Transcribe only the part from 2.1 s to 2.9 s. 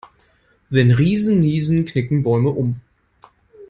Bäume um.